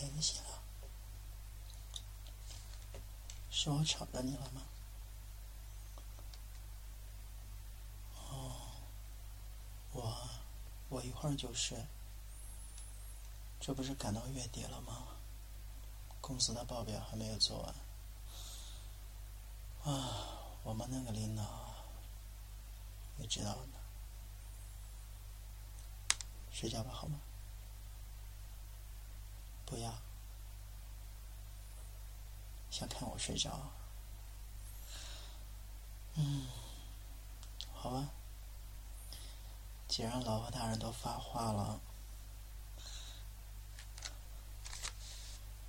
[0.00, 0.48] 哎，你醒了？
[3.50, 4.62] 是我吵着你了吗？
[8.30, 8.72] 哦，
[9.92, 10.16] 我
[10.88, 11.86] 我一会儿就睡。
[13.60, 15.08] 这不是赶到月底了吗？
[16.22, 17.74] 公司的报表还没有做完。
[19.84, 20.26] 啊，
[20.62, 21.44] 我们那个领导，
[23.16, 23.68] 你知道的。
[26.50, 27.20] 睡觉吧，好吗？
[29.70, 29.94] 不要，
[32.72, 33.70] 想看我睡着？
[36.16, 36.48] 嗯，
[37.72, 38.08] 好吧。
[39.86, 41.80] 既然老婆大人都发话了，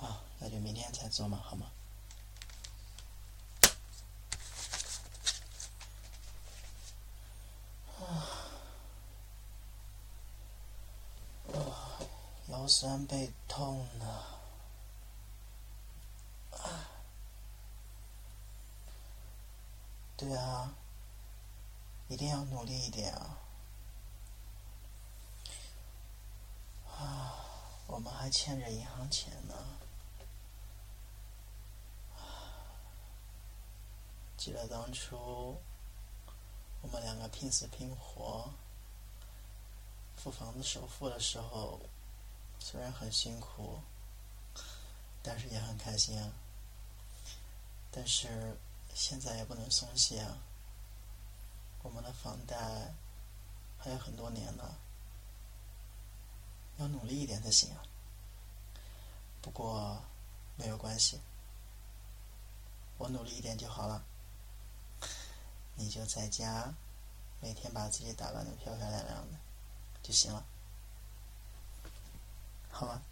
[0.00, 1.66] 啊，那就明天再做嘛，好吗？
[12.62, 14.24] 腰酸背痛呢，
[20.16, 20.72] 对啊，
[22.06, 23.36] 一定要努力一点啊！
[26.86, 27.34] 啊，
[27.88, 29.54] 我们还欠着银行钱呢。
[34.36, 35.60] 记得当初
[36.80, 38.48] 我们两个拼死拼活
[40.16, 41.80] 付房子首付的时候。
[42.64, 43.80] 虽然很辛苦，
[45.22, 46.32] 但是也很开心啊。
[47.90, 48.56] 但是
[48.94, 50.38] 现在也不能松懈啊。
[51.82, 52.56] 我们的房贷
[53.76, 54.74] 还有很多年呢，
[56.78, 57.82] 要努力一点才行啊。
[59.42, 60.00] 不过
[60.56, 61.20] 没有关系，
[62.96, 64.02] 我努力一点就好了。
[65.74, 66.72] 你就在家，
[67.40, 69.38] 每天把自己打扮的漂漂亮亮的
[70.02, 70.46] 就行了。
[72.72, 73.02] 好吗？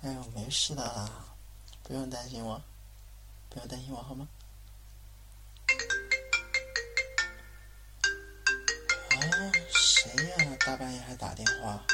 [0.00, 1.10] 哎呦，没事的啦，
[1.82, 2.62] 不用担心我，
[3.50, 4.28] 不用担心我，好吗？
[9.10, 9.18] 啊，
[9.68, 10.56] 谁呀？
[10.64, 11.84] 大半夜还打电话？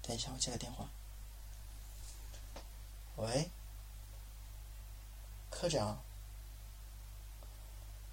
[0.00, 0.88] 等一下，我接个电话。
[3.16, 3.50] 喂，
[5.50, 6.00] 科长。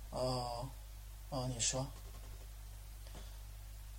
[0.10, 0.68] 哦，
[1.30, 1.88] 哦，你说。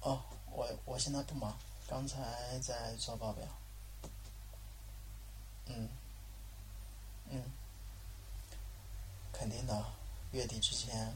[0.07, 0.23] 哦。
[0.53, 1.55] 我我现在不忙，
[1.87, 3.47] 刚才在做报表。
[5.67, 5.89] 嗯，
[7.29, 7.43] 嗯，
[9.33, 9.85] 肯定的，
[10.33, 11.13] 月底之前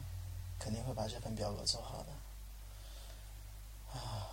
[0.59, 2.11] 肯定会把这份表格做好的。
[3.97, 4.27] 啊，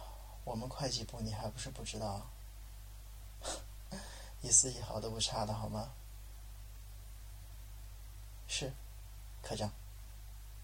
[0.44, 2.26] 我们会计部你还不是不知道，
[4.42, 5.90] 一丝一毫都不差的好吗？
[8.46, 8.72] 是，
[9.40, 9.72] 科长。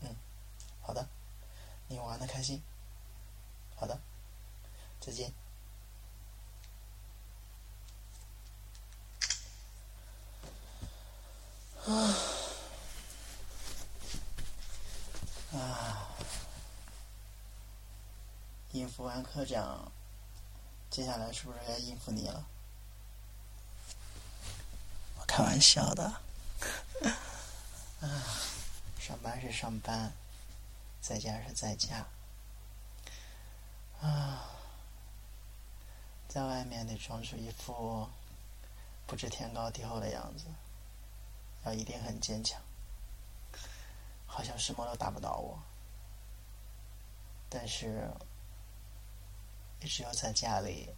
[0.00, 0.14] 嗯，
[0.82, 1.08] 好的，
[1.88, 2.60] 你玩的开心。
[3.84, 4.00] 好的。
[4.98, 5.30] 再见。
[11.86, 12.16] 啊
[15.52, 16.08] 啊！
[18.72, 19.92] 应付完科长，
[20.88, 22.46] 接下来是不是该应付你了？
[25.18, 26.04] 我开玩笑的。
[28.00, 28.08] 啊，
[28.98, 30.10] 上班是上班，
[31.02, 32.06] 在家是在家。
[34.08, 34.50] 啊。
[36.28, 38.08] 在外面得装出一副
[39.06, 40.46] 不知天高地厚的样子，
[41.64, 42.60] 要一定很坚强，
[44.26, 45.62] 好像什么都打不倒我。
[47.48, 48.10] 但是，
[49.80, 50.92] 也只有在家里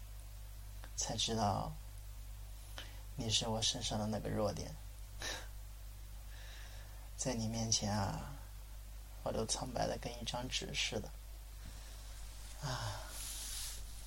[0.97, 1.71] 才知道，
[3.15, 4.75] 你是我身上的那个弱点，
[7.15, 8.33] 在你面前啊，
[9.23, 11.11] 我都苍白的跟一张纸似的，
[12.63, 13.03] 啊。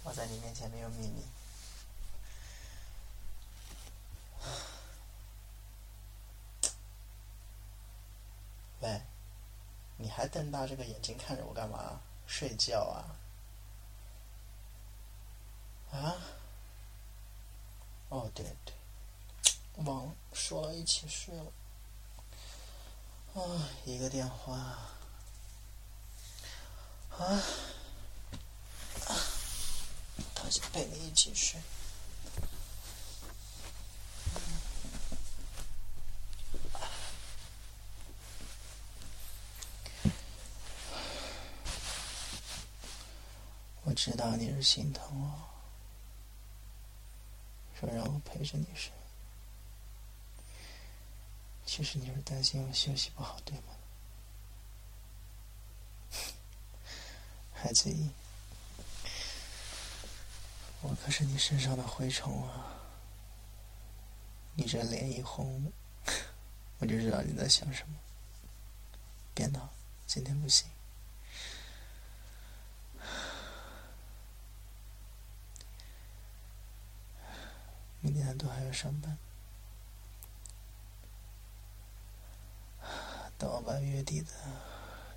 [0.04, 1.24] 我在你面前没有秘密。
[8.82, 9.02] 喂，
[9.98, 12.00] 你还瞪大这个眼睛看着我干嘛？
[12.26, 13.20] 睡觉啊？
[15.92, 16.16] 啊？
[18.08, 18.74] 哦，对对，
[19.84, 21.52] 忘了说了一起睡了。
[23.36, 24.56] 啊，一个电话。
[27.18, 27.44] 啊。
[30.72, 31.60] 陪你一起睡。
[43.84, 45.50] 我知道你是心疼我，
[47.80, 48.92] 说让我陪着你睡。
[51.66, 53.76] 其实你是担心我休息不好，对吗？
[57.54, 58.10] 孩子一。
[60.82, 62.76] 我可是你身上的蛔虫啊！
[64.56, 65.72] 你这脸一红，
[66.80, 67.96] 我就知道你在想什么。
[69.34, 69.70] 别闹，
[70.08, 70.68] 今天不行。
[78.02, 79.18] 明天都还要上班，
[83.38, 84.32] 等我把月底的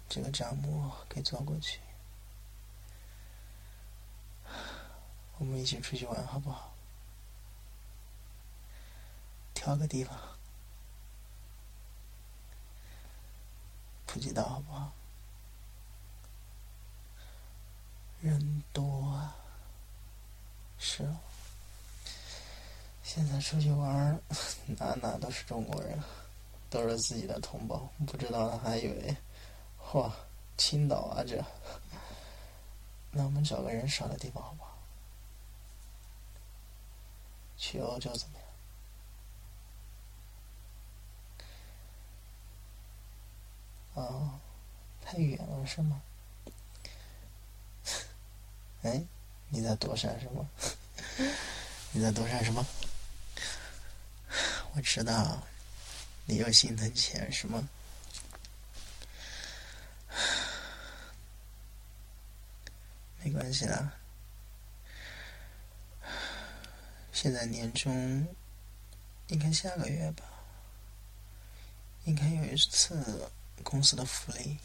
[0.09, 1.79] 这个账目给做过去，
[5.43, 6.73] 我们一起出去玩好不好？
[9.53, 10.17] 挑个地方，
[14.07, 14.93] 普吉岛好不好？
[18.21, 19.35] 人多啊，
[20.79, 21.13] 是。
[23.03, 24.17] 现在出去玩，
[24.79, 26.01] 哪哪都是中国人，
[26.71, 29.17] 都是自己的同胞，不知道的还以为，
[29.91, 30.09] 嚯，
[30.57, 31.45] 青岛啊这。
[33.11, 34.72] 那我们找个人少的地方好不好？
[37.63, 38.39] 去欧洲怎么
[43.95, 44.05] 样？
[44.05, 44.41] 哦，
[45.01, 46.03] 太远了是吗？
[48.83, 49.01] 哎，
[49.49, 50.45] 你在躲闪什么？
[51.93, 52.67] 你在躲闪什么？
[54.75, 55.41] 我知道，
[56.27, 57.69] 你又心疼钱是吗？
[63.23, 63.93] 没关系啦，
[67.23, 68.27] 现在年终
[69.29, 70.25] 应该下个月吧，
[72.05, 73.31] 应该有一次
[73.63, 74.59] 公司的福利，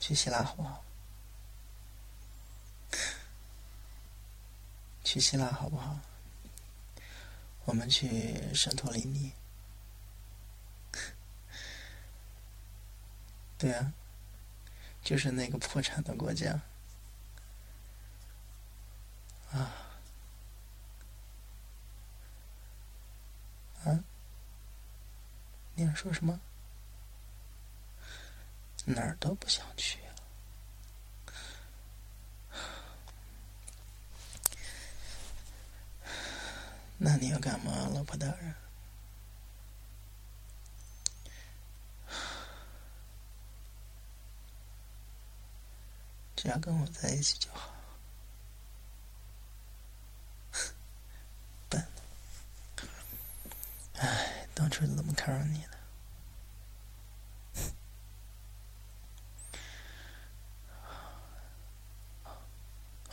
[0.00, 0.82] 去希腊好不好？
[5.04, 6.00] 去希腊好不好？
[7.66, 9.30] 我们去圣托里尼。
[13.58, 13.92] 对啊，
[15.04, 16.58] 就是那个破产的国家。
[19.52, 19.72] 啊？
[23.84, 24.04] 啊？
[25.74, 26.40] 你要说什么？
[28.84, 29.98] 哪儿都不想去。
[36.96, 38.54] 那你要干嘛，老婆大人？
[46.34, 47.72] 只要跟我在一起就好。
[51.68, 51.86] 笨！
[53.94, 55.76] 哎，当初怎么看上你的？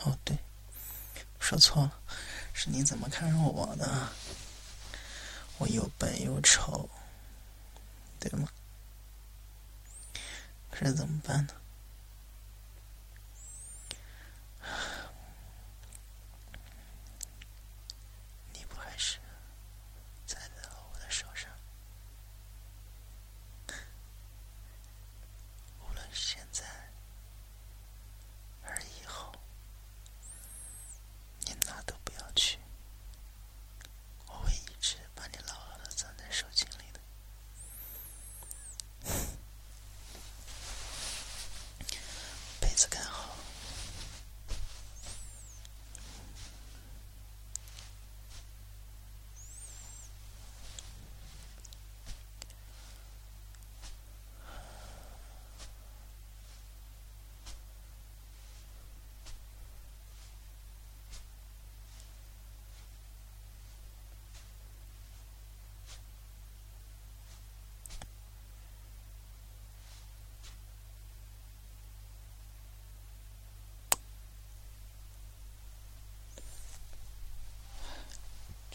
[0.04, 0.38] 哦，对，
[1.38, 2.00] 说错了。
[2.54, 4.08] 是你怎么看上我的？
[5.58, 6.88] 我又笨又丑，
[8.18, 8.48] 对吗？
[10.70, 11.52] 可是怎么办呢？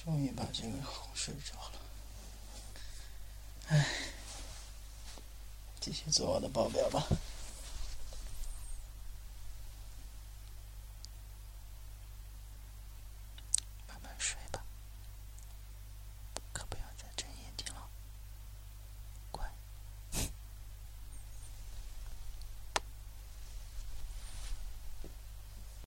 [0.03, 1.79] 终于把这个哄睡着了，
[3.67, 3.85] 唉，
[5.79, 7.05] 继续做我的报表吧。